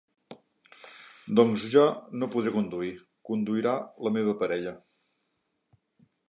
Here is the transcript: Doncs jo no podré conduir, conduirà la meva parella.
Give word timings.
Doncs 1.39 1.65
jo 1.75 1.83
no 2.21 2.29
podré 2.37 2.53
conduir, 2.55 2.89
conduirà 3.31 3.75
la 4.09 4.15
meva 4.17 4.35
parella. 4.41 4.75